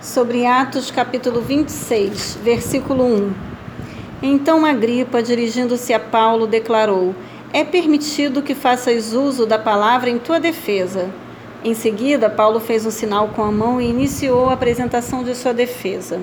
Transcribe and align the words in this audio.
sobre 0.00 0.46
Atos 0.46 0.90
capítulo 0.90 1.40
26, 1.40 2.38
versículo 2.42 3.04
1. 3.04 3.32
Então 4.22 4.64
Agripa, 4.64 5.22
dirigindo-se 5.22 5.92
a 5.92 5.98
Paulo, 5.98 6.46
declarou: 6.46 7.14
É 7.52 7.64
permitido 7.64 8.42
que 8.42 8.54
faças 8.54 9.12
uso 9.12 9.44
da 9.44 9.58
palavra 9.58 10.08
em 10.08 10.18
tua 10.18 10.38
defesa. 10.38 11.10
Em 11.64 11.74
seguida, 11.74 12.30
Paulo 12.30 12.60
fez 12.60 12.86
um 12.86 12.90
sinal 12.90 13.28
com 13.28 13.42
a 13.42 13.50
mão 13.50 13.80
e 13.80 13.90
iniciou 13.90 14.48
a 14.48 14.52
apresentação 14.52 15.24
de 15.24 15.34
sua 15.34 15.52
defesa. 15.52 16.20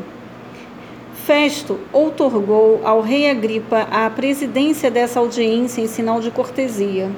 Festo 1.26 1.80
outorgou 1.92 2.82
ao 2.86 3.02
rei 3.02 3.30
Agripa 3.30 3.88
a 3.92 4.10
presidência 4.10 4.90
dessa 4.90 5.20
audiência 5.20 5.82
em 5.82 5.88
sinal 5.88 6.22
de 6.22 6.32
cortesia. 6.32 7.12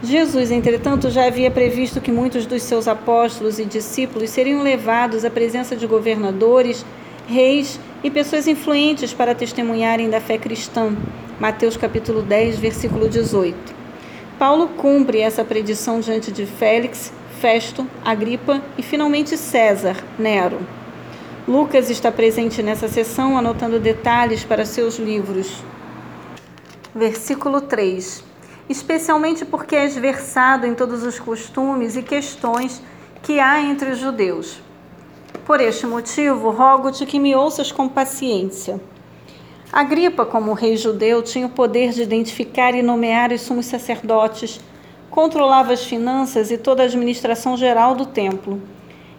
Jesus, 0.00 0.52
entretanto, 0.52 1.10
já 1.10 1.26
havia 1.26 1.50
previsto 1.50 2.00
que 2.00 2.12
muitos 2.12 2.46
dos 2.46 2.62
seus 2.62 2.86
apóstolos 2.86 3.58
e 3.58 3.64
discípulos 3.64 4.30
seriam 4.30 4.62
levados 4.62 5.24
à 5.24 5.30
presença 5.30 5.74
de 5.74 5.88
governadores, 5.88 6.86
reis 7.26 7.80
e 8.04 8.08
pessoas 8.08 8.46
influentes 8.46 9.12
para 9.12 9.34
testemunharem 9.34 10.08
da 10.08 10.20
fé 10.20 10.38
cristã. 10.38 10.96
Mateus 11.40 11.76
capítulo 11.76 12.22
10, 12.22 12.60
versículo 12.60 13.08
18. 13.08 13.56
Paulo 14.38 14.68
cumpre 14.68 15.18
essa 15.18 15.42
predição 15.42 15.98
diante 15.98 16.30
de 16.30 16.46
Félix, 16.46 17.12
Festo, 17.40 17.84
Agripa 18.04 18.62
e 18.78 18.82
finalmente 18.82 19.36
César, 19.36 19.96
Nero. 20.16 20.60
Lucas 21.46 21.90
está 21.90 22.12
presente 22.12 22.62
nessa 22.62 22.86
sessão 22.86 23.36
anotando 23.36 23.80
detalhes 23.80 24.44
para 24.44 24.64
seus 24.64 24.96
livros. 24.96 25.60
Versículo 26.94 27.60
3 27.60 28.27
especialmente 28.68 29.44
porque 29.44 29.74
és 29.74 29.96
versado 29.96 30.66
em 30.66 30.74
todos 30.74 31.02
os 31.02 31.18
costumes 31.18 31.96
e 31.96 32.02
questões 32.02 32.82
que 33.22 33.40
há 33.40 33.60
entre 33.60 33.90
os 33.90 33.98
judeus. 33.98 34.60
Por 35.46 35.60
este 35.60 35.86
motivo, 35.86 36.50
rogo-te 36.50 37.06
que 37.06 37.18
me 37.18 37.34
ouças 37.34 37.72
com 37.72 37.88
paciência. 37.88 38.80
Agripa, 39.72 40.26
como 40.26 40.52
rei 40.52 40.76
judeu, 40.76 41.22
tinha 41.22 41.46
o 41.46 41.50
poder 41.50 41.92
de 41.92 42.02
identificar 42.02 42.74
e 42.74 42.82
nomear 42.82 43.32
os 43.32 43.42
sumos 43.42 43.66
sacerdotes, 43.66 44.60
controlava 45.10 45.72
as 45.72 45.84
finanças 45.84 46.50
e 46.50 46.58
toda 46.58 46.82
a 46.82 46.86
administração 46.86 47.56
geral 47.56 47.94
do 47.94 48.06
templo. 48.06 48.60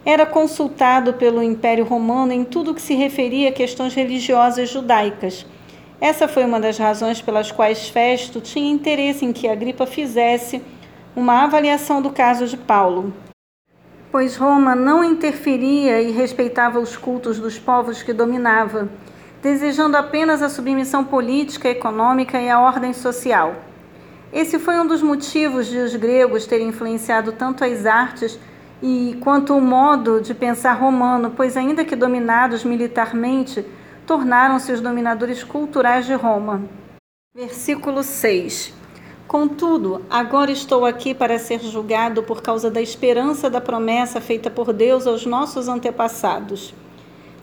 Era 0.05 0.25
consultado 0.25 1.13
pelo 1.13 1.43
Império 1.43 1.85
Romano 1.85 2.31
em 2.31 2.43
tudo 2.43 2.73
que 2.73 2.81
se 2.81 2.95
referia 2.95 3.49
a 3.49 3.53
questões 3.53 3.93
religiosas 3.93 4.69
judaicas 4.69 5.45
essa 6.01 6.27
foi 6.27 6.45
uma 6.45 6.59
das 6.59 6.77
razões 6.77 7.21
pelas 7.21 7.51
quais 7.51 7.89
Festo 7.89 8.39
tinha 8.39 8.71
interesse 8.71 9.25
em 9.25 9.33
que 9.33 9.47
Agripa 9.47 9.85
fizesse 9.85 10.61
uma 11.15 11.43
avaliação 11.43 12.01
do 12.01 12.09
caso 12.09 12.47
de 12.47 12.55
Paulo. 12.55 13.13
Pois 14.11 14.37
Roma 14.37 14.75
não 14.75 15.03
interferia 15.03 16.01
e 16.01 16.11
respeitava 16.11 16.79
os 16.79 16.95
cultos 16.95 17.37
dos 17.37 17.59
povos 17.59 18.01
que 18.01 18.13
dominava, 18.13 18.89
desejando 19.41 19.97
apenas 19.97 20.41
a 20.41 20.49
submissão 20.49 21.03
política, 21.03 21.69
econômica 21.69 22.39
e 22.39 22.49
a 22.49 22.59
ordem 22.59 22.93
social. 22.93 23.55
Esse 24.31 24.57
foi 24.57 24.79
um 24.79 24.87
dos 24.87 25.01
motivos 25.01 25.67
de 25.67 25.77
os 25.77 25.95
gregos 25.95 26.45
terem 26.45 26.69
influenciado 26.69 27.33
tanto 27.33 27.63
as 27.63 27.85
artes 27.85 28.39
e 28.81 29.17
quanto 29.21 29.55
o 29.55 29.61
modo 29.61 30.21
de 30.21 30.33
pensar 30.33 30.73
romano, 30.73 31.33
pois 31.35 31.57
ainda 31.57 31.83
que 31.83 31.95
dominados 31.95 32.63
militarmente, 32.63 33.65
tornaram-se 34.09 34.71
os 34.71 34.81
dominadores 34.81 35.43
culturais 35.43 36.07
de 36.07 36.15
Roma. 36.15 36.63
Versículo 37.31 38.01
6. 38.01 38.73
Contudo, 39.27 40.03
agora 40.09 40.51
estou 40.51 40.83
aqui 40.83 41.13
para 41.13 41.37
ser 41.37 41.59
julgado 41.59 42.23
por 42.23 42.41
causa 42.41 42.71
da 42.71 42.81
esperança 42.81 43.51
da 43.51 43.61
promessa 43.61 44.19
feita 44.19 44.49
por 44.49 44.73
Deus 44.73 45.05
aos 45.05 45.27
nossos 45.27 45.67
antepassados. 45.67 46.73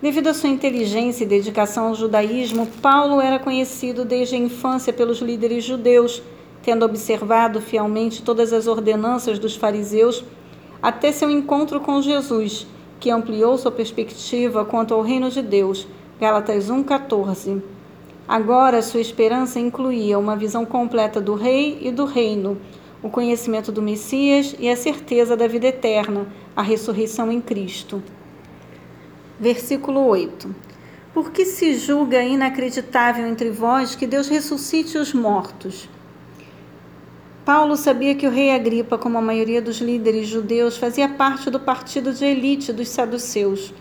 Devido 0.03 0.27
à 0.27 0.35
sua 0.35 0.49
inteligência 0.49 1.23
e 1.23 1.29
dedicação 1.29 1.87
ao 1.87 1.95
judaísmo, 1.95 2.67
Paulo 2.83 3.21
era 3.21 3.39
conhecido 3.39 4.05
desde 4.05 4.35
a 4.35 4.39
infância 4.39 4.93
pelos 4.93 5.21
líderes 5.21 5.63
judeus, 5.63 6.21
tendo 6.65 6.85
observado 6.85 7.61
fielmente 7.61 8.25
todas 8.25 8.53
as 8.53 8.67
ordenanças 8.67 9.39
dos 9.39 9.55
fariseus 9.55 10.25
até 10.83 11.13
seu 11.13 11.31
encontro 11.31 11.79
com 11.79 12.03
Jesus, 12.03 12.67
que 12.99 13.09
ampliou 13.09 13.57
sua 13.57 13.71
perspectiva 13.71 14.65
quanto 14.65 14.95
ao 14.95 15.03
reino 15.03 15.31
de 15.31 15.43
Deus 15.43 15.87
Gálatas 16.19 16.71
1,14. 16.71 17.61
Agora 18.27 18.81
sua 18.81 19.03
esperança 19.03 19.61
incluía 19.61 20.19
uma 20.19 20.35
visão 20.35 20.65
completa 20.65 21.21
do 21.21 21.35
rei 21.35 21.79
e 21.83 21.91
do 21.91 22.07
reino, 22.07 22.59
o 23.03 23.11
conhecimento 23.11 23.71
do 23.71 23.83
Messias 23.83 24.57
e 24.59 24.67
a 24.71 24.77
certeza 24.77 25.37
da 25.37 25.47
vida 25.47 25.67
eterna, 25.67 26.27
a 26.57 26.63
ressurreição 26.63 27.31
em 27.31 27.39
Cristo. 27.39 28.03
Versículo 29.39 30.07
8. 30.07 30.55
Por 31.13 31.31
que 31.31 31.45
se 31.45 31.75
julga 31.75 32.23
inacreditável 32.23 33.27
entre 33.27 33.51
vós 33.51 33.95
que 33.95 34.07
Deus 34.07 34.27
ressuscite 34.27 34.97
os 34.97 35.13
mortos? 35.13 35.87
Paulo 37.45 37.77
sabia 37.77 38.15
que 38.15 38.27
o 38.27 38.31
rei 38.31 38.53
Agripa, 38.53 38.97
como 38.97 39.19
a 39.19 39.23
maioria 39.23 39.61
dos 39.61 39.83
líderes 39.83 40.27
judeus, 40.29 40.79
fazia 40.79 41.11
parte 41.11 41.51
do 41.51 41.61
partido 41.61 42.15
de 42.15 42.25
elite 42.25 42.73
dos 42.73 42.89
saduceus. 42.89 43.75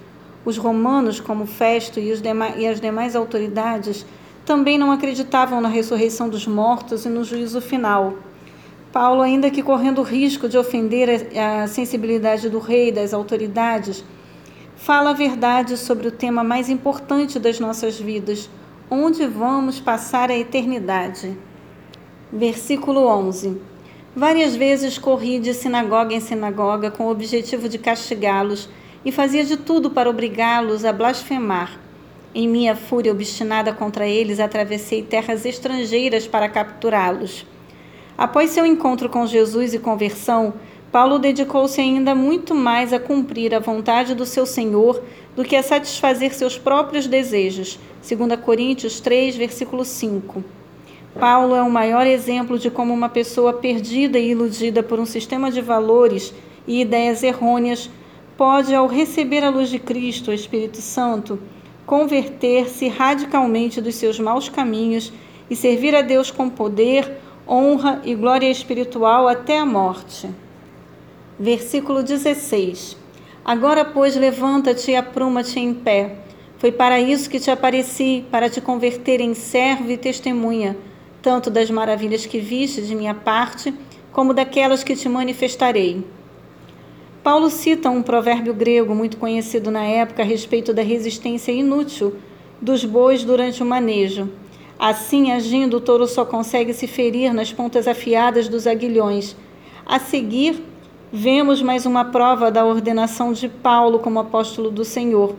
Os 0.45 0.57
romanos, 0.57 1.19
como 1.19 1.47
Festo 1.47 1.99
e, 1.99 2.13
e 2.57 2.67
as 2.67 2.79
demais 2.79 3.15
autoridades, 3.15 4.05
também 4.45 4.77
não 4.77 4.91
acreditavam 4.91 5.59
na 5.59 5.67
ressurreição 5.67 6.29
dos 6.29 6.45
mortos 6.45 7.03
e 7.03 7.09
no 7.09 7.23
juízo 7.23 7.59
final. 7.59 8.13
Paulo, 8.93 9.23
ainda 9.23 9.49
que 9.49 9.63
correndo 9.63 9.99
o 9.99 10.03
risco 10.03 10.47
de 10.47 10.57
ofender 10.57 11.27
a 11.35 11.67
sensibilidade 11.67 12.47
do 12.47 12.59
rei 12.59 12.89
e 12.89 12.91
das 12.91 13.13
autoridades, 13.13 14.05
fala 14.75 15.09
a 15.09 15.13
verdade 15.13 15.75
sobre 15.77 16.07
o 16.07 16.11
tema 16.11 16.43
mais 16.43 16.69
importante 16.69 17.39
das 17.39 17.59
nossas 17.59 17.99
vidas: 17.99 18.47
onde 18.89 19.25
vamos 19.25 19.79
passar 19.79 20.29
a 20.29 20.37
eternidade. 20.37 21.35
Versículo 22.31 23.07
11. 23.07 23.57
Várias 24.15 24.55
vezes 24.55 24.97
corri 24.97 25.39
de 25.39 25.53
sinagoga 25.53 26.13
em 26.13 26.19
sinagoga 26.19 26.89
com 26.89 27.05
o 27.05 27.11
objetivo 27.11 27.67
de 27.67 27.77
castigá-los 27.77 28.69
e 29.05 29.11
fazia 29.11 29.45
de 29.45 29.55
tudo 29.55 29.91
para 29.91 30.09
obrigá-los 30.09 30.83
a 30.83 30.91
blasfemar. 30.91 31.79
Em 32.33 32.49
minha 32.49 32.75
fúria 32.75 33.11
obstinada 33.11 33.71
contra 33.71 34.07
eles, 34.07 34.39
atravessei 34.39 35.03
terras 35.03 35.45
estrangeiras 35.45 36.27
para 36.27 36.49
capturá-los. 36.49 37.45
Após 38.17 38.49
seu 38.49 38.65
encontro 38.65 39.07
com 39.07 39.27
Jesus 39.27 39.73
e 39.73 39.79
conversão, 39.79 40.55
Paulo 40.91 41.19
dedicou-se 41.19 41.79
ainda 41.79 42.15
muito 42.15 42.55
mais 42.55 42.91
a 42.91 42.99
cumprir 42.99 43.53
a 43.53 43.59
vontade 43.59 44.15
do 44.15 44.25
seu 44.25 44.45
Senhor 44.45 45.01
do 45.35 45.43
que 45.43 45.55
a 45.55 45.61
satisfazer 45.61 46.33
seus 46.33 46.57
próprios 46.57 47.05
desejos. 47.07 47.79
2 48.07 48.39
Coríntios 48.39 48.99
3, 48.99 49.35
versículo 49.35 49.85
5. 49.85 50.43
Paulo 51.19 51.55
é 51.55 51.61
o 51.61 51.69
maior 51.69 52.07
exemplo 52.07 52.57
de 52.57 52.69
como 52.69 52.93
uma 52.93 53.09
pessoa 53.09 53.53
perdida 53.53 54.17
e 54.17 54.31
iludida 54.31 54.81
por 54.81 54.99
um 54.99 55.05
sistema 55.05 55.51
de 55.51 55.61
valores 55.61 56.33
e 56.67 56.81
ideias 56.81 57.23
errôneas 57.23 57.89
pode, 58.37 58.75
ao 58.75 58.87
receber 58.87 59.43
a 59.43 59.49
luz 59.49 59.69
de 59.69 59.79
Cristo, 59.79 60.31
o 60.31 60.33
Espírito 60.33 60.81
Santo, 60.81 61.39
converter-se 61.85 62.87
radicalmente 62.87 63.79
dos 63.79 63.95
seus 63.95 64.19
maus 64.19 64.49
caminhos 64.49 65.13
e 65.49 65.55
servir 65.55 65.95
a 65.95 66.01
Deus 66.01 66.31
com 66.31 66.49
poder, 66.49 67.19
honra 67.47 68.01
e 68.03 68.15
glória 68.15 68.49
espiritual 68.49 69.27
até 69.27 69.59
a 69.59 69.65
morte. 69.65 70.29
Versículo 71.39 72.01
16. 72.01 72.97
Agora, 73.43 73.85
pois, 73.85 74.15
levanta-te 74.15 74.91
e 74.91 74.95
apruma-te 74.95 75.59
em 75.59 75.73
pé. 75.73 76.17
Foi 76.57 76.71
para 76.71 76.99
isso 76.99 77.29
que 77.29 77.39
te 77.39 77.51
apareci, 77.51 78.25
para 78.31 78.49
te 78.49 78.59
converter 78.59 79.21
em 79.21 79.33
servo 79.33 79.91
e 79.91 79.97
testemunha, 79.97 80.75
tanto 81.21 81.49
das 81.49 81.69
maravilhas 81.69 82.25
que 82.25 82.39
viste 82.39 82.81
de 82.81 82.95
minha 82.95 83.13
parte, 83.13 83.73
como 84.11 84.33
daquelas 84.33 84.83
que 84.83 84.95
te 84.95 85.07
manifestarei 85.07 86.03
Paulo 87.25 87.49
cita 87.49 87.89
um 87.89 88.03
provérbio 88.03 88.53
grego 88.53 88.93
muito 88.93 89.17
conhecido 89.17 89.71
na 89.71 89.83
época 89.83 90.21
a 90.21 90.25
respeito 90.25 90.71
da 90.71 90.83
resistência 90.83 91.51
inútil 91.51 92.17
dos 92.61 92.85
bois 92.85 93.23
durante 93.23 93.63
o 93.63 93.65
manejo. 93.65 94.29
Assim, 94.77 95.31
agindo, 95.31 95.77
o 95.77 95.81
touro 95.81 96.05
só 96.05 96.23
consegue 96.23 96.71
se 96.71 96.85
ferir 96.85 97.33
nas 97.33 97.51
pontas 97.51 97.87
afiadas 97.87 98.47
dos 98.47 98.67
aguilhões. 98.67 99.35
A 99.87 99.97
seguir, 99.97 100.63
vemos 101.11 101.63
mais 101.63 101.87
uma 101.87 102.05
prova 102.05 102.51
da 102.51 102.63
ordenação 102.63 103.33
de 103.33 103.49
Paulo 103.49 103.97
como 103.97 104.19
apóstolo 104.19 104.69
do 104.69 104.85
Senhor. 104.85 105.33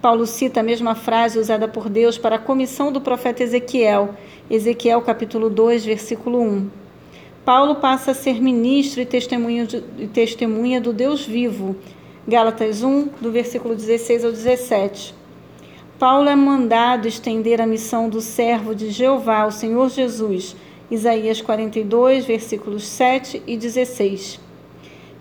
Paulo 0.00 0.24
cita 0.24 0.60
a 0.60 0.62
mesma 0.62 0.94
frase 0.94 1.38
usada 1.38 1.68
por 1.68 1.90
Deus 1.90 2.16
para 2.16 2.36
a 2.36 2.38
comissão 2.38 2.90
do 2.90 3.02
profeta 3.02 3.42
Ezequiel, 3.42 4.14
Ezequiel 4.48 5.02
capítulo 5.02 5.50
2, 5.50 5.84
versículo 5.84 6.40
1. 6.40 6.77
Paulo 7.48 7.76
passa 7.76 8.10
a 8.10 8.14
ser 8.14 8.42
ministro 8.42 9.00
e 9.00 9.06
testemunha, 9.06 9.64
de, 9.64 9.82
e 9.96 10.06
testemunha 10.06 10.82
do 10.82 10.92
Deus 10.92 11.24
vivo. 11.24 11.74
Gálatas 12.28 12.82
1, 12.82 13.08
do 13.22 13.32
versículo 13.32 13.74
16 13.74 14.22
ao 14.22 14.30
17. 14.30 15.14
Paulo 15.98 16.28
é 16.28 16.36
mandado 16.36 17.08
estender 17.08 17.58
a 17.58 17.66
missão 17.66 18.10
do 18.10 18.20
servo 18.20 18.74
de 18.74 18.90
Jeová, 18.90 19.46
o 19.46 19.50
Senhor 19.50 19.88
Jesus. 19.88 20.54
Isaías 20.90 21.40
42, 21.40 22.26
versículos 22.26 22.84
7 22.84 23.42
e 23.46 23.56
16. 23.56 24.38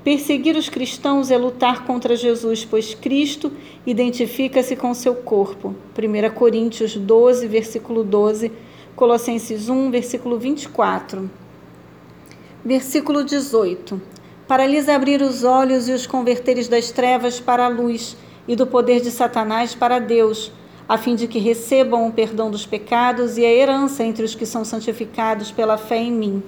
Perseguir 0.03 0.57
os 0.57 0.68
cristãos 0.68 1.31
é 1.31 1.38
lutar 1.38 1.85
contra 1.85 2.13
Jesus, 2.13 2.65
pois 2.65 2.94
Cristo 2.94 3.53
identifica-se 3.85 4.75
com 4.75 4.94
seu 4.94 5.15
corpo. 5.15 5.73
1 5.97 6.35
Coríntios 6.35 6.97
12, 6.97 7.47
versículo 7.47 8.03
12, 8.03 8.51
Colossenses 8.97 9.69
1, 9.69 9.89
versículo 9.89 10.38
24. 10.38 11.46
Versículo 12.68 13.24
18. 13.24 14.02
Para 14.46 14.68
lhes 14.68 14.90
abrir 14.90 15.22
os 15.22 15.46
olhos 15.46 15.88
e 15.88 15.94
os 15.94 16.06
converteres 16.06 16.68
das 16.68 16.92
trevas 16.92 17.40
para 17.40 17.64
a 17.64 17.69
luz 17.69 18.18
e 18.46 18.58
do 18.58 18.68
poder 18.68 19.00
de 19.00 19.10
Satanás 19.10 19.74
para 19.74 20.00
Deus, 20.00 20.52
a 20.86 20.98
fim 20.98 21.16
de 21.16 21.30
que 21.30 21.40
recebam 21.40 22.06
o 22.06 22.12
perdão 22.12 22.52
dos 22.52 22.66
pecados 22.66 23.38
e 23.38 23.46
a 23.46 23.50
herança 23.50 24.04
entre 24.04 24.25
os 24.25 24.36
que 24.36 24.46
são 24.46 24.66
santificados 24.66 25.50
pela 25.50 25.78
fé 25.78 25.96
em 25.96 26.12
mim. 26.12 26.44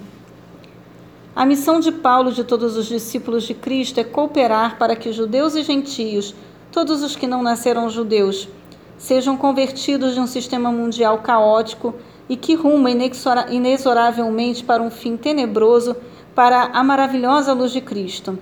A 1.33 1.45
missão 1.45 1.80
de 1.80 1.89
Paulo 1.89 2.31
e 2.31 2.33
de 2.33 2.44
todos 2.44 2.75
os 2.75 2.88
discípulos 2.88 3.45
de 3.45 3.54
Cristo 3.54 4.01
é 4.01 4.04
cooperar 4.04 4.77
para 4.77 4.98
que 4.98 5.13
judeus 5.13 5.56
e 5.56 5.63
gentios, 5.63 6.36
todos 6.69 7.01
os 7.01 7.16
que 7.16 7.27
não 7.27 7.42
nasceram 7.42 7.89
judeus, 7.89 8.50
sejam 8.98 9.38
convertidos 9.38 10.16
de 10.16 10.19
um 10.19 10.27
sistema 10.27 10.69
mundial 10.69 11.19
caótico 11.19 11.95
e 12.27 12.36
que 12.36 12.56
ruma 12.56 12.92
inexoravelmente 12.92 14.66
para 14.66 14.83
um 14.83 14.92
fim 14.92 15.16
tenebroso 15.16 15.95
para 16.39 16.69
a 16.71 16.81
maravilhosa 16.86 17.51
luz 17.51 17.69
de 17.69 17.81
Cristo. 17.81 18.39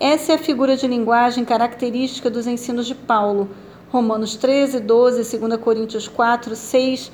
Essa 0.00 0.32
é 0.32 0.34
a 0.36 0.38
figura 0.38 0.78
de 0.78 0.88
linguagem 0.88 1.44
característica 1.44 2.30
dos 2.30 2.46
ensinos 2.46 2.86
de 2.86 2.94
Paulo. 2.94 3.50
Romanos 3.90 4.34
13, 4.34 4.80
12, 4.80 5.38
2 5.38 5.60
Coríntios 5.60 6.08
4, 6.08 6.56
6, 6.56 7.12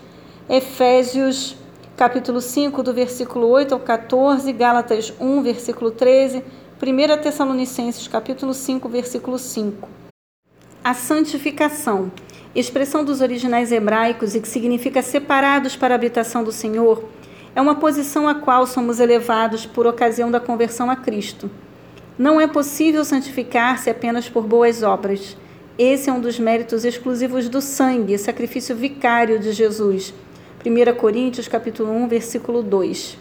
Efésios 0.49 1.57
capítulo 1.97 2.41
5, 2.41 2.81
do 2.81 2.95
versículo 2.95 3.49
8 3.49 3.75
ao 3.75 3.81
14, 3.81 4.53
Gálatas 4.53 5.13
1, 5.19 5.43
versículo 5.43 5.91
13, 5.91 6.45
1 6.81 7.21
Tessalonicenses 7.21 8.07
capítulo 8.07 8.55
5, 8.55 8.89
versículo 8.89 9.37
5. 9.37 9.89
A 10.85 10.95
santificação, 10.95 12.13
expressão 12.55 13.05
dos 13.05 13.21
originais 13.21 13.73
hebraicos 13.73 14.37
e 14.37 14.41
que 14.41 14.49
significa 14.49 15.03
separados 15.03 15.75
para 15.75 15.93
a 15.93 15.97
habitação 15.97 16.45
do 16.45 16.53
Senhor, 16.53 17.03
é 17.55 17.61
uma 17.61 17.75
posição 17.75 18.29
a 18.29 18.35
qual 18.35 18.67
somos 18.67 19.01
elevados 19.01 19.67
por 19.67 19.87
ocasião 19.87 20.31
da 20.31 20.39
conversão 20.39 20.91
a 20.91 20.97
Cristo. 20.97 21.51
Não 22.19 22.41
é 22.41 22.47
possível 22.47 23.05
santificar-se 23.05 23.89
apenas 23.91 24.29
por 24.29 24.45
boas 24.45 24.83
obras. 24.83 25.37
Esse 25.79 26.11
é 26.11 26.13
um 26.13 26.21
dos 26.21 26.39
méritos 26.39 26.85
exclusivos 26.85 27.49
do 27.49 27.61
sangue, 27.61 28.19
sacrifício 28.19 28.77
vicário 28.77 29.39
de 29.39 29.53
Jesus. 29.53 30.13
1 30.65 30.95
Coríntios 30.97 31.49
capítulo 31.49 31.91
1, 31.93 32.09
versículo 32.09 32.63
2. 32.63 33.17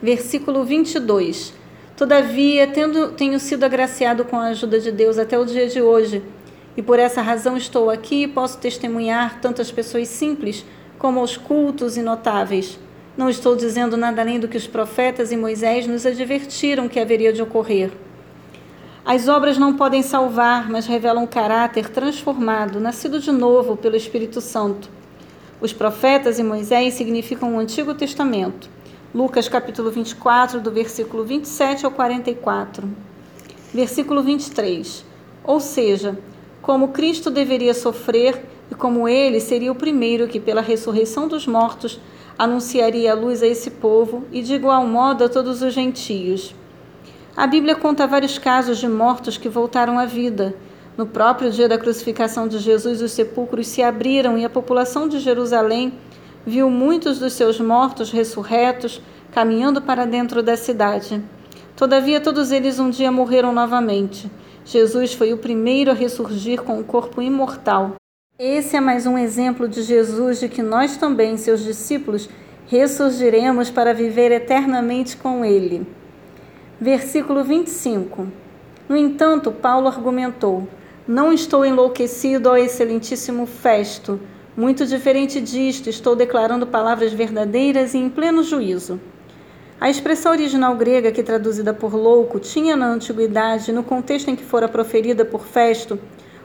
Versículo 0.00 0.64
22. 0.64 1.52
Todavia, 1.96 2.66
tendo, 2.66 3.12
tenho 3.12 3.40
sido 3.40 3.64
agraciado 3.64 4.24
com 4.24 4.36
a 4.36 4.48
ajuda 4.48 4.78
de 4.78 4.92
Deus 4.92 5.18
até 5.18 5.38
o 5.38 5.44
dia 5.44 5.66
de 5.66 5.80
hoje, 5.82 6.22
e 6.76 6.82
por 6.82 6.98
essa 6.98 7.22
razão 7.22 7.56
estou 7.56 7.90
aqui 7.90 8.22
e 8.24 8.28
posso 8.28 8.58
testemunhar 8.58 9.40
tanto 9.40 9.60
as 9.60 9.72
pessoas 9.72 10.06
simples 10.08 10.64
como 10.98 11.20
aos 11.20 11.36
cultos 11.36 11.96
e 11.96 12.02
notáveis. 12.02 12.78
Não 13.16 13.30
estou 13.30 13.56
dizendo 13.56 13.96
nada 13.96 14.20
além 14.20 14.38
do 14.38 14.46
que 14.46 14.58
os 14.58 14.66
profetas 14.66 15.32
e 15.32 15.38
Moisés 15.38 15.86
nos 15.86 16.04
advertiram 16.04 16.86
que 16.86 17.00
haveria 17.00 17.32
de 17.32 17.40
ocorrer. 17.40 17.90
As 19.06 19.26
obras 19.26 19.56
não 19.56 19.74
podem 19.74 20.02
salvar, 20.02 20.68
mas 20.68 20.84
revelam 20.84 21.24
um 21.24 21.26
caráter 21.26 21.88
transformado, 21.88 22.78
nascido 22.78 23.18
de 23.18 23.32
novo 23.32 23.74
pelo 23.74 23.96
Espírito 23.96 24.42
Santo. 24.42 24.90
Os 25.62 25.72
profetas 25.72 26.38
e 26.38 26.42
Moisés 26.42 26.92
significam 26.92 27.54
o 27.54 27.58
Antigo 27.58 27.94
Testamento. 27.94 28.68
Lucas 29.14 29.48
capítulo 29.48 29.90
24, 29.90 30.60
do 30.60 30.70
versículo 30.70 31.24
27 31.24 31.86
ao 31.86 31.92
44. 31.92 32.86
Versículo 33.72 34.22
23. 34.22 35.04
Ou 35.42 35.58
seja, 35.58 36.18
como 36.60 36.88
Cristo 36.88 37.30
deveria 37.30 37.72
sofrer 37.72 38.44
e 38.70 38.74
como 38.74 39.08
ele 39.08 39.40
seria 39.40 39.72
o 39.72 39.76
primeiro 39.76 40.28
que, 40.28 40.38
pela 40.38 40.60
ressurreição 40.60 41.26
dos 41.26 41.46
mortos, 41.46 41.98
anunciaria 42.38 43.12
a 43.12 43.14
luz 43.14 43.42
a 43.42 43.46
esse 43.46 43.70
povo 43.70 44.24
e 44.30 44.42
de 44.42 44.54
igual 44.54 44.86
modo 44.86 45.24
a 45.24 45.28
todos 45.28 45.62
os 45.62 45.72
gentios. 45.72 46.54
A 47.36 47.46
Bíblia 47.46 47.74
conta 47.74 48.06
vários 48.06 48.38
casos 48.38 48.78
de 48.78 48.88
mortos 48.88 49.36
que 49.36 49.48
voltaram 49.48 49.98
à 49.98 50.06
vida. 50.06 50.54
No 50.96 51.06
próprio 51.06 51.50
dia 51.50 51.68
da 51.68 51.76
crucificação 51.76 52.48
de 52.48 52.58
Jesus, 52.58 53.02
os 53.02 53.12
sepulcros 53.12 53.66
se 53.66 53.82
abriram 53.82 54.38
e 54.38 54.44
a 54.44 54.50
população 54.50 55.06
de 55.06 55.18
Jerusalém 55.18 55.92
viu 56.46 56.70
muitos 56.70 57.18
dos 57.18 57.34
seus 57.34 57.60
mortos 57.60 58.10
ressurretos 58.10 59.02
caminhando 59.32 59.82
para 59.82 60.06
dentro 60.06 60.42
da 60.42 60.56
cidade. 60.56 61.22
Todavia, 61.76 62.22
todos 62.22 62.50
eles 62.50 62.78
um 62.78 62.88
dia 62.88 63.12
morreram 63.12 63.52
novamente. 63.52 64.30
Jesus 64.64 65.12
foi 65.12 65.34
o 65.34 65.38
primeiro 65.38 65.90
a 65.90 65.94
ressurgir 65.94 66.62
com 66.62 66.80
o 66.80 66.84
corpo 66.84 67.20
imortal. 67.20 67.96
Esse 68.38 68.76
é 68.76 68.80
mais 68.82 69.06
um 69.06 69.16
exemplo 69.16 69.66
de 69.66 69.80
Jesus 69.80 70.40
de 70.40 70.48
que 70.50 70.60
nós 70.60 70.98
também, 70.98 71.38
seus 71.38 71.64
discípulos, 71.64 72.28
ressurgiremos 72.66 73.70
para 73.70 73.94
viver 73.94 74.30
eternamente 74.30 75.16
com 75.16 75.42
Ele. 75.42 75.86
Versículo 76.78 77.42
25. 77.42 78.28
No 78.90 78.94
entanto, 78.94 79.50
Paulo 79.50 79.88
argumentou: 79.88 80.68
Não 81.08 81.32
estou 81.32 81.64
enlouquecido, 81.64 82.50
ó 82.50 82.58
excelentíssimo 82.58 83.46
Festo. 83.46 84.20
Muito 84.54 84.84
diferente 84.84 85.40
disto, 85.40 85.88
estou 85.88 86.14
declarando 86.14 86.66
palavras 86.66 87.14
verdadeiras 87.14 87.94
e 87.94 87.98
em 87.98 88.10
pleno 88.10 88.42
juízo. 88.42 89.00
A 89.80 89.88
expressão 89.88 90.32
original 90.32 90.76
grega 90.76 91.10
que 91.10 91.22
traduzida 91.22 91.72
por 91.72 91.94
louco 91.94 92.38
tinha 92.38 92.76
na 92.76 92.86
antiguidade, 92.86 93.72
no 93.72 93.82
contexto 93.82 94.28
em 94.28 94.36
que 94.36 94.44
fora 94.44 94.68
proferida 94.68 95.24
por 95.24 95.46
Festo, 95.46 95.98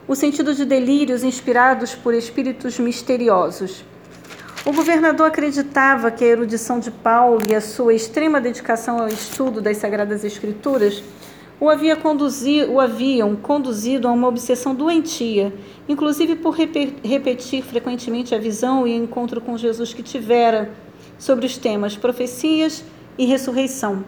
o 0.06 0.14
sentido 0.14 0.54
de 0.54 0.64
delírios 0.64 1.22
inspirados 1.22 1.94
por 1.94 2.14
espíritos 2.14 2.78
misteriosos. 2.78 3.84
O 4.64 4.72
governador 4.72 5.26
acreditava 5.26 6.10
que 6.10 6.24
a 6.24 6.28
erudição 6.28 6.78
de 6.78 6.90
Paulo 6.90 7.40
e 7.50 7.54
a 7.54 7.60
sua 7.60 7.94
extrema 7.94 8.40
dedicação 8.40 9.00
ao 9.00 9.08
estudo 9.08 9.60
das 9.60 9.78
Sagradas 9.78 10.24
Escrituras 10.24 11.02
o, 11.62 11.70
havia 11.70 11.96
o 12.68 12.80
haviam 12.80 13.36
conduzido 13.36 14.08
a 14.08 14.12
uma 14.12 14.26
obsessão 14.26 14.74
doentia, 14.74 15.54
inclusive 15.88 16.34
por 16.34 16.56
repetir 16.56 17.62
frequentemente 17.62 18.34
a 18.34 18.38
visão 18.38 18.84
e 18.84 18.92
encontro 18.92 19.40
com 19.40 19.56
Jesus 19.56 19.94
que 19.94 20.02
tivera 20.02 20.72
sobre 21.16 21.46
os 21.46 21.56
temas 21.56 21.96
profecias 21.96 22.84
e 23.16 23.26
ressurreição. 23.26 24.04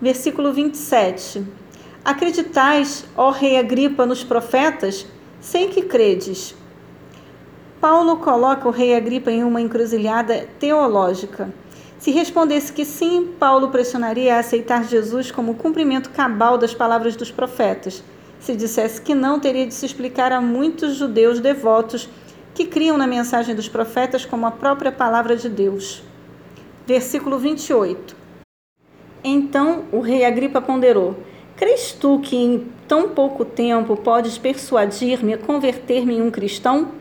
Versículo 0.00 0.52
27. 0.52 1.61
Acreditais, 2.04 3.04
ó 3.16 3.30
rei 3.30 3.56
Agripa, 3.56 4.04
nos 4.04 4.24
profetas? 4.24 5.06
Sei 5.40 5.68
que 5.68 5.82
credes. 5.82 6.52
Paulo 7.80 8.16
coloca 8.16 8.66
o 8.66 8.72
rei 8.72 8.96
Agripa 8.96 9.30
em 9.30 9.44
uma 9.44 9.60
encruzilhada 9.60 10.48
teológica. 10.58 11.54
Se 12.00 12.10
respondesse 12.10 12.72
que 12.72 12.84
sim, 12.84 13.32
Paulo 13.38 13.68
pressionaria 13.68 14.34
a 14.34 14.40
aceitar 14.40 14.84
Jesus 14.84 15.30
como 15.30 15.54
cumprimento 15.54 16.10
cabal 16.10 16.58
das 16.58 16.74
palavras 16.74 17.14
dos 17.14 17.30
profetas. 17.30 18.02
Se 18.40 18.56
dissesse 18.56 19.00
que 19.00 19.14
não, 19.14 19.38
teria 19.38 19.64
de 19.64 19.72
se 19.72 19.86
explicar 19.86 20.32
a 20.32 20.40
muitos 20.40 20.96
judeus 20.96 21.38
devotos 21.38 22.08
que 22.52 22.66
criam 22.66 22.98
na 22.98 23.06
mensagem 23.06 23.54
dos 23.54 23.68
profetas 23.68 24.24
como 24.24 24.44
a 24.44 24.50
própria 24.50 24.90
palavra 24.90 25.36
de 25.36 25.48
Deus. 25.48 26.02
Versículo 26.84 27.38
28. 27.38 28.16
Então 29.22 29.84
o 29.92 30.00
rei 30.00 30.24
Agripa 30.24 30.60
ponderou: 30.60 31.16
Crês 31.56 31.92
tu 31.92 32.18
que 32.20 32.36
em 32.36 32.66
tão 32.88 33.10
pouco 33.10 33.44
tempo 33.44 33.96
podes 33.96 34.38
persuadir-me 34.38 35.34
a 35.34 35.38
converter-me 35.38 36.16
em 36.16 36.22
um 36.22 36.30
cristão? 36.30 36.92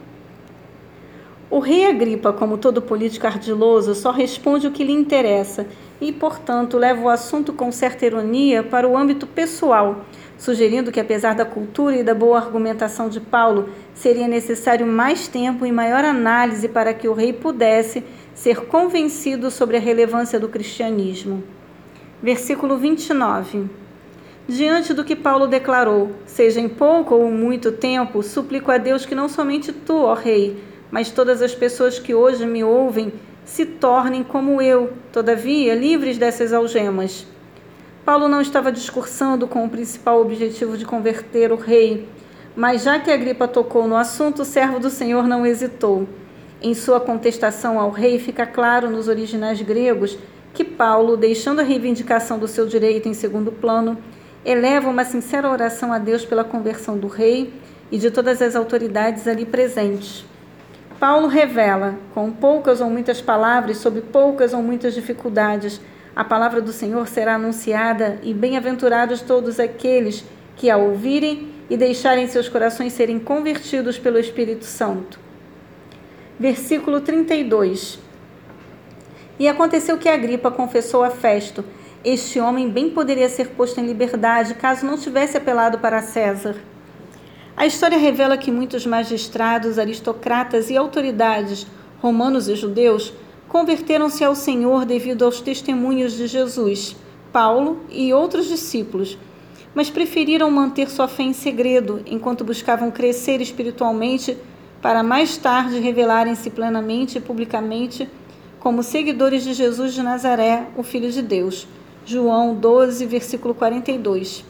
O 1.49 1.59
rei 1.59 1.85
Agripa, 1.85 2.31
como 2.31 2.57
todo 2.57 2.81
político 2.81 3.27
ardiloso, 3.27 3.93
só 3.93 4.11
responde 4.11 4.67
o 4.67 4.71
que 4.71 4.85
lhe 4.85 4.93
interessa 4.93 5.67
e, 5.99 6.11
portanto, 6.11 6.77
leva 6.77 7.01
o 7.01 7.09
assunto 7.09 7.51
com 7.51 7.71
certa 7.71 8.05
ironia 8.05 8.63
para 8.63 8.87
o 8.87 8.97
âmbito 8.97 9.27
pessoal, 9.27 10.05
sugerindo 10.37 10.91
que, 10.91 10.99
apesar 10.99 11.35
da 11.35 11.43
cultura 11.43 11.97
e 11.97 12.03
da 12.03 12.15
boa 12.15 12.37
argumentação 12.37 13.09
de 13.09 13.19
Paulo, 13.19 13.69
seria 13.93 14.29
necessário 14.29 14.87
mais 14.87 15.27
tempo 15.27 15.65
e 15.65 15.71
maior 15.73 16.05
análise 16.05 16.69
para 16.69 16.93
que 16.93 17.07
o 17.07 17.13
rei 17.13 17.33
pudesse 17.33 18.01
ser 18.33 18.61
convencido 18.67 19.51
sobre 19.51 19.75
a 19.75 19.81
relevância 19.81 20.39
do 20.39 20.47
cristianismo. 20.47 21.43
Versículo 22.23 22.77
29. 22.77 23.81
Diante 24.47 24.93
do 24.93 25.03
que 25.03 25.15
Paulo 25.15 25.47
declarou, 25.47 26.11
seja 26.25 26.59
em 26.59 26.67
pouco 26.67 27.15
ou 27.15 27.31
muito 27.31 27.71
tempo, 27.71 28.23
suplico 28.23 28.71
a 28.71 28.77
Deus 28.77 29.05
que 29.05 29.15
não 29.15 29.29
somente 29.29 29.71
tu, 29.71 29.97
ó 30.03 30.13
Rei, 30.13 30.61
mas 30.89 31.11
todas 31.11 31.41
as 31.41 31.55
pessoas 31.55 31.99
que 31.99 32.13
hoje 32.13 32.45
me 32.45 32.63
ouvem 32.63 33.13
se 33.45 33.65
tornem 33.65 34.23
como 34.23 34.61
eu, 34.61 34.93
todavia, 35.11 35.75
livres 35.75 36.17
dessas 36.17 36.53
algemas. 36.53 37.25
Paulo 38.03 38.27
não 38.27 38.41
estava 38.41 38.71
discursando 38.71 39.47
com 39.47 39.63
o 39.63 39.69
principal 39.69 40.21
objetivo 40.21 40.77
de 40.77 40.85
converter 40.85 41.51
o 41.51 41.55
rei, 41.55 42.07
mas 42.55 42.83
já 42.83 42.99
que 42.99 43.11
Agripa 43.11 43.47
tocou 43.47 43.87
no 43.87 43.95
assunto, 43.95 44.41
o 44.41 44.45
servo 44.45 44.79
do 44.79 44.89
Senhor 44.89 45.27
não 45.27 45.45
hesitou. 45.45 46.07
Em 46.61 46.73
sua 46.73 46.99
contestação 46.99 47.79
ao 47.79 47.89
rei, 47.89 48.19
fica 48.19 48.45
claro 48.45 48.89
nos 48.89 49.07
originais 49.07 49.61
gregos 49.61 50.17
que 50.53 50.63
Paulo, 50.63 51.15
deixando 51.15 51.59
a 51.59 51.63
reivindicação 51.63 52.37
do 52.37 52.47
seu 52.47 52.65
direito 52.65 53.07
em 53.07 53.13
segundo 53.13 53.51
plano, 53.51 53.97
eleva 54.43 54.89
uma 54.89 55.03
sincera 55.03 55.49
oração 55.49 55.93
a 55.93 55.97
Deus 55.97 56.25
pela 56.25 56.43
conversão 56.43 56.97
do 56.97 57.07
rei 57.07 57.53
e 57.91 57.97
de 57.97 58.09
todas 58.09 58.41
as 58.41 58.55
autoridades 58.55 59.27
ali 59.27 59.45
presentes. 59.45 60.25
Paulo 60.99 61.27
revela, 61.27 61.95
com 62.13 62.31
poucas 62.31 62.79
ou 62.79 62.89
muitas 62.89 63.21
palavras, 63.21 63.77
sob 63.77 64.01
poucas 64.01 64.53
ou 64.53 64.61
muitas 64.61 64.93
dificuldades, 64.93 65.81
a 66.15 66.23
palavra 66.23 66.61
do 66.61 66.71
Senhor 66.71 67.07
será 67.07 67.35
anunciada 67.35 68.19
e 68.21 68.33
bem-aventurados 68.33 69.21
todos 69.21 69.59
aqueles 69.59 70.23
que 70.55 70.69
a 70.69 70.77
ouvirem 70.77 71.49
e 71.69 71.77
deixarem 71.77 72.27
seus 72.27 72.49
corações 72.49 72.93
serem 72.93 73.17
convertidos 73.17 73.97
pelo 73.97 74.19
Espírito 74.19 74.65
Santo. 74.65 75.19
Versículo 76.39 76.99
32. 76.99 77.97
E 79.39 79.47
aconteceu 79.47 79.97
que 79.97 80.09
Agripa 80.09 80.51
confessou 80.51 81.03
a 81.03 81.09
Festo: 81.09 81.63
Este 82.03 82.39
homem 82.39 82.67
bem 82.67 82.89
poderia 82.89 83.29
ser 83.29 83.49
posto 83.49 83.79
em 83.79 83.85
liberdade 83.85 84.55
caso 84.55 84.87
não 84.87 84.97
tivesse 84.97 85.37
apelado 85.37 85.77
para 85.77 86.01
César. 86.01 86.55
A 87.55 87.67
história 87.67 87.97
revela 87.97 88.37
que 88.37 88.51
muitos 88.51 88.87
magistrados, 88.87 89.77
aristocratas 89.77 90.71
e 90.71 90.77
autoridades, 90.77 91.67
romanos 92.01 92.47
e 92.47 92.55
judeus, 92.55 93.13
converteram-se 93.47 94.23
ao 94.23 94.33
Senhor 94.33 94.83
devido 94.83 95.23
aos 95.23 95.41
testemunhos 95.41 96.13
de 96.13 96.25
Jesus, 96.25 96.95
Paulo 97.31 97.81
e 97.87 98.11
outros 98.11 98.47
discípulos, 98.47 99.15
mas 99.75 99.91
preferiram 99.91 100.49
manter 100.49 100.89
sua 100.89 101.07
fé 101.07 101.21
em 101.21 101.33
segredo 101.33 102.01
enquanto 102.07 102.43
buscavam 102.43 102.89
crescer 102.89 103.41
espiritualmente 103.41 104.35
para 104.81 105.03
mais 105.03 105.37
tarde 105.37 105.79
revelarem-se 105.79 106.49
plenamente 106.49 107.19
e 107.19 107.21
publicamente 107.21 108.09
como 108.59 108.81
seguidores 108.81 109.43
de 109.43 109.53
Jesus 109.53 109.93
de 109.93 110.01
Nazaré, 110.01 110.67
o 110.75 110.81
Filho 110.81 111.11
de 111.11 111.21
Deus. 111.21 111.67
João 112.05 112.55
12, 112.55 113.05
versículo 113.05 113.53
42. 113.53 114.43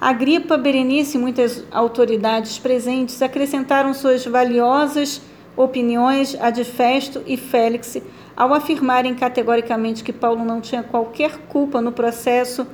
Agripa, 0.00 0.56
Berenice 0.56 1.16
e 1.16 1.20
muitas 1.20 1.64
autoridades 1.72 2.58
presentes 2.58 3.20
acrescentaram 3.20 3.92
suas 3.92 4.24
valiosas 4.24 5.20
opiniões 5.56 6.36
a 6.40 6.50
de 6.50 6.62
Festo 6.62 7.20
e 7.26 7.36
Félix 7.36 8.00
ao 8.36 8.54
afirmarem 8.54 9.14
categoricamente 9.14 10.04
que 10.04 10.12
Paulo 10.12 10.44
não 10.44 10.60
tinha 10.60 10.84
qualquer 10.84 11.38
culpa 11.48 11.80
no 11.80 11.90
processo 11.90 12.64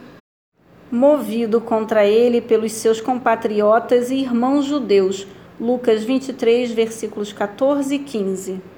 movido 0.93 1.61
contra 1.61 2.05
ele 2.05 2.43
pelos 2.43 2.73
seus 2.73 3.01
compatriotas 3.01 4.11
e 4.11 4.17
irmãos 4.17 4.67
judeus. 4.67 5.27
Lucas 5.59 6.05
23, 6.05 6.73
versículos 6.73 7.33
14 7.33 7.95
e 7.95 7.99
15. 7.99 8.74